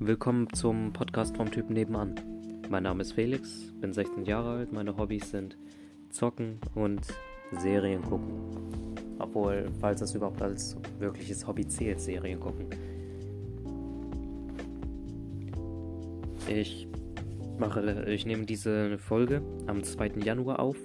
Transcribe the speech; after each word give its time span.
Willkommen 0.00 0.52
zum 0.52 0.92
Podcast 0.92 1.36
vom 1.36 1.50
Typen 1.50 1.74
nebenan. 1.74 2.16
Mein 2.68 2.82
Name 2.82 3.02
ist 3.02 3.12
Felix, 3.12 3.72
bin 3.80 3.92
16 3.92 4.24
Jahre 4.24 4.58
alt, 4.58 4.72
meine 4.72 4.96
Hobbys 4.96 5.30
sind 5.30 5.56
Zocken 6.10 6.58
und 6.74 7.06
Serien 7.58 8.02
gucken. 8.02 8.34
Obwohl, 9.20 9.70
falls 9.80 10.00
das 10.00 10.12
überhaupt 10.14 10.42
als 10.42 10.76
wirkliches 10.98 11.46
Hobby 11.46 11.66
zählt, 11.68 12.00
Serien 12.00 12.40
gucken. 12.40 12.66
Ich 16.48 16.88
mache, 17.58 18.04
ich 18.08 18.26
nehme 18.26 18.46
diese 18.46 18.98
Folge 18.98 19.42
am 19.68 19.84
2. 19.84 20.14
Januar 20.24 20.58
auf. 20.58 20.76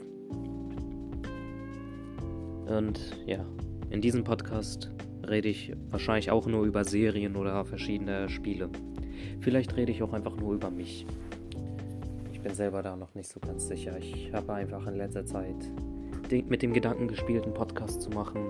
Und 2.68 3.18
ja, 3.26 3.44
in 3.90 4.02
diesem 4.02 4.24
Podcast 4.24 4.92
rede 5.28 5.50
ich 5.50 5.74
wahrscheinlich 5.90 6.30
auch 6.30 6.46
nur 6.46 6.64
über 6.66 6.84
Serien 6.84 7.36
oder 7.36 7.66
verschiedene 7.66 8.30
Spiele. 8.30 8.70
Vielleicht 9.42 9.76
rede 9.76 9.92
ich 9.92 10.04
auch 10.04 10.14
einfach 10.14 10.36
nur 10.36 10.54
über 10.54 10.70
mich. 10.70 11.06
Ich 12.32 12.42
bin 12.42 12.54
selber 12.54 12.82
da 12.82 12.96
noch 12.96 13.14
nicht 13.16 13.30
so 13.30 13.40
ganz 13.40 13.68
sicher. 13.68 13.98
Ich 13.98 14.32
habe 14.34 14.54
einfach 14.54 14.88
in 14.88 14.96
letzter 14.96 15.26
Zeit 15.26 15.56
mit 16.30 16.62
dem 16.62 16.74
Gedanken 16.74 17.08
gespielt, 17.08 17.44
einen 17.44 17.54
Podcast 17.54 18.02
zu 18.02 18.10
machen. 18.12 18.46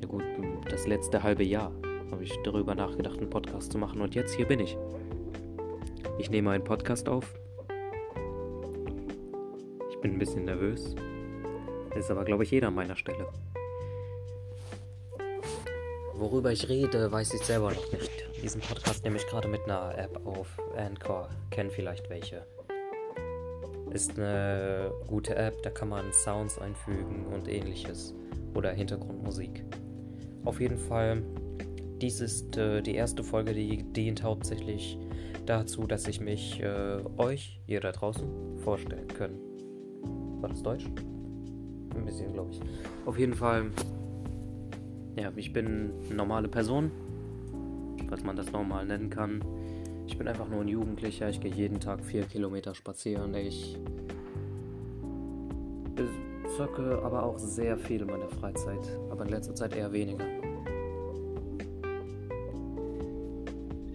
Ja 0.00 0.08
gut, 0.08 0.24
das 0.68 0.86
letzte 0.86 1.22
halbe 1.22 1.44
Jahr 1.44 1.72
habe 2.10 2.24
ich 2.24 2.38
darüber 2.44 2.74
nachgedacht, 2.74 3.18
einen 3.18 3.30
Podcast 3.30 3.72
zu 3.72 3.78
machen. 3.78 4.00
Und 4.00 4.14
jetzt 4.14 4.34
hier 4.34 4.46
bin 4.46 4.60
ich. 4.60 4.76
Ich 6.18 6.30
nehme 6.30 6.50
einen 6.50 6.64
Podcast 6.64 7.08
auf. 7.08 7.34
Ich 9.90 9.96
bin 10.00 10.12
ein 10.12 10.18
bisschen 10.18 10.44
nervös. 10.44 10.94
Ist 11.94 12.10
aber, 12.10 12.24
glaube 12.24 12.44
ich, 12.44 12.50
jeder 12.50 12.68
an 12.68 12.74
meiner 12.74 12.96
Stelle. 12.96 13.26
Worüber 16.14 16.52
ich 16.52 16.68
rede, 16.68 17.10
weiß 17.10 17.34
ich 17.34 17.40
selber 17.40 17.72
noch 17.72 17.92
nicht. 17.92 18.31
Diesen 18.42 18.60
Podcast 18.60 19.04
nehme 19.04 19.16
ich 19.16 19.26
gerade 19.28 19.46
mit 19.46 19.62
einer 19.64 19.96
App 19.96 20.20
auf. 20.26 20.58
Anchor. 20.76 21.28
Kennen 21.50 21.70
vielleicht 21.70 22.10
welche. 22.10 22.44
Ist 23.92 24.18
eine 24.18 24.90
gute 25.06 25.36
App, 25.36 25.62
da 25.62 25.70
kann 25.70 25.88
man 25.88 26.12
Sounds 26.12 26.58
einfügen 26.58 27.26
und 27.32 27.46
ähnliches. 27.46 28.14
Oder 28.54 28.72
Hintergrundmusik. 28.72 29.64
Auf 30.44 30.60
jeden 30.60 30.76
Fall, 30.76 31.22
dies 32.00 32.20
ist 32.20 32.56
äh, 32.56 32.82
die 32.82 32.96
erste 32.96 33.22
Folge, 33.22 33.54
die 33.54 33.84
dient 33.92 34.24
hauptsächlich 34.24 34.98
dazu, 35.46 35.86
dass 35.86 36.08
ich 36.08 36.20
mich 36.20 36.60
äh, 36.60 36.98
euch, 37.18 37.60
ihr 37.68 37.80
da 37.80 37.92
draußen, 37.92 38.58
vorstellen 38.58 39.06
können. 39.06 39.38
War 40.40 40.48
das 40.48 40.62
Deutsch? 40.62 40.86
Ein 41.94 42.04
bisschen, 42.04 42.32
glaube 42.32 42.50
ich. 42.50 42.60
Auf 43.06 43.18
jeden 43.18 43.34
Fall 43.34 43.70
ja, 45.16 45.30
ich 45.36 45.52
bin 45.52 45.92
eine 46.06 46.14
normale 46.14 46.48
Person, 46.48 46.90
falls 48.12 48.24
man 48.24 48.36
das 48.36 48.52
normal 48.52 48.84
nennen 48.84 49.08
kann. 49.08 49.42
Ich 50.06 50.18
bin 50.18 50.28
einfach 50.28 50.46
nur 50.46 50.60
ein 50.60 50.68
Jugendlicher. 50.68 51.30
Ich 51.30 51.40
gehe 51.40 51.50
jeden 51.50 51.80
Tag 51.80 52.04
vier 52.04 52.24
Kilometer 52.24 52.74
spazieren. 52.74 53.34
Ich 53.34 53.78
zocke 56.54 57.00
aber 57.02 57.22
auch 57.22 57.38
sehr 57.38 57.78
viel 57.78 58.02
in 58.02 58.08
meiner 58.08 58.28
Freizeit, 58.28 58.86
aber 59.10 59.24
in 59.24 59.30
letzter 59.30 59.54
Zeit 59.54 59.74
eher 59.74 59.90
weniger. 59.94 60.26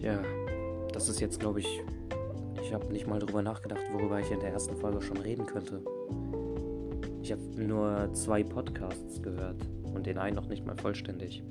Ja, 0.00 0.20
das 0.92 1.08
ist 1.08 1.20
jetzt, 1.20 1.38
glaube 1.38 1.60
ich, 1.60 1.80
ich 2.60 2.74
habe 2.74 2.92
nicht 2.92 3.06
mal 3.06 3.20
darüber 3.20 3.42
nachgedacht, 3.42 3.82
worüber 3.92 4.18
ich 4.18 4.32
in 4.32 4.40
der 4.40 4.50
ersten 4.50 4.76
Folge 4.78 5.00
schon 5.00 5.18
reden 5.18 5.46
könnte. 5.46 5.80
Ich 7.22 7.30
habe 7.30 7.42
nur 7.56 8.12
zwei 8.14 8.42
Podcasts 8.42 9.22
gehört 9.22 9.64
und 9.94 10.06
den 10.06 10.18
einen 10.18 10.34
noch 10.34 10.48
nicht 10.48 10.66
mal 10.66 10.76
vollständig. 10.76 11.44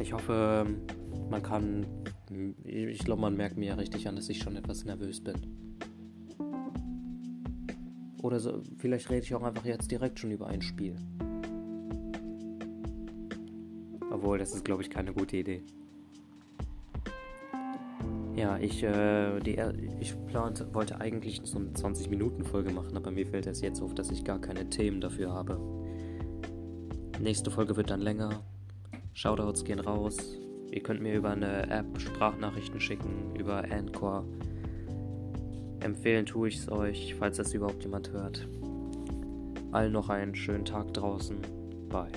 Ich 0.00 0.12
hoffe, 0.12 0.66
man 1.30 1.42
kann. 1.42 1.86
Ich 2.64 2.98
glaube, 3.00 3.20
man 3.20 3.36
merkt 3.36 3.56
mir 3.56 3.66
ja 3.66 3.74
richtig 3.74 4.08
an, 4.08 4.16
dass 4.16 4.28
ich 4.28 4.38
schon 4.38 4.56
etwas 4.56 4.84
nervös 4.84 5.20
bin. 5.20 5.34
Oder 8.22 8.40
so, 8.40 8.60
vielleicht 8.78 9.08
rede 9.10 9.22
ich 9.22 9.34
auch 9.34 9.42
einfach 9.42 9.64
jetzt 9.64 9.90
direkt 9.90 10.18
schon 10.18 10.32
über 10.32 10.48
ein 10.48 10.60
Spiel. 10.60 10.96
Obwohl, 14.10 14.38
das 14.38 14.54
ist, 14.54 14.64
glaube 14.64 14.82
ich, 14.82 14.90
keine 14.90 15.12
gute 15.12 15.36
Idee. 15.36 15.62
Ja, 18.34 18.58
ich, 18.58 18.82
äh, 18.82 19.40
die, 19.40 19.56
ich 20.00 20.14
plante, 20.26 20.74
wollte 20.74 21.00
eigentlich 21.00 21.40
so 21.44 21.58
eine 21.58 21.70
20-Minuten-Folge 21.70 22.70
machen, 22.70 22.96
aber 22.96 23.10
mir 23.10 23.26
fällt 23.26 23.46
es 23.46 23.60
jetzt 23.60 23.80
auf, 23.80 23.94
dass 23.94 24.10
ich 24.10 24.24
gar 24.24 24.40
keine 24.40 24.68
Themen 24.68 25.00
dafür 25.00 25.32
habe. 25.32 25.58
Nächste 27.20 27.50
Folge 27.50 27.76
wird 27.76 27.90
dann 27.90 28.02
länger. 28.02 28.42
Shoutouts 29.16 29.64
gehen 29.64 29.80
raus. 29.80 30.18
Ihr 30.70 30.82
könnt 30.82 31.00
mir 31.00 31.14
über 31.14 31.30
eine 31.30 31.70
App 31.70 31.86
Sprachnachrichten 31.98 32.78
schicken, 32.78 33.34
über 33.34 33.64
Anchor. 33.70 34.26
Empfehlen 35.80 36.26
tue 36.26 36.48
ich 36.48 36.58
es 36.58 36.70
euch, 36.70 37.14
falls 37.18 37.38
das 37.38 37.54
überhaupt 37.54 37.82
jemand 37.82 38.12
hört. 38.12 38.46
Allen 39.72 39.92
noch 39.92 40.10
einen 40.10 40.34
schönen 40.34 40.66
Tag 40.66 40.92
draußen. 40.92 41.38
Bye. 41.88 42.12